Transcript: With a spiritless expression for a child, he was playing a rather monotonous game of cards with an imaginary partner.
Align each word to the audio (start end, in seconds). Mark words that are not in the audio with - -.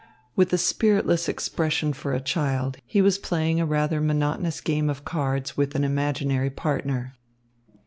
With 0.35 0.51
a 0.51 0.57
spiritless 0.57 1.29
expression 1.29 1.93
for 1.93 2.11
a 2.11 2.19
child, 2.19 2.77
he 2.87 3.03
was 3.03 3.19
playing 3.19 3.59
a 3.59 3.67
rather 3.67 4.01
monotonous 4.01 4.59
game 4.59 4.89
of 4.89 5.05
cards 5.05 5.55
with 5.55 5.75
an 5.75 5.83
imaginary 5.83 6.49
partner. 6.49 7.13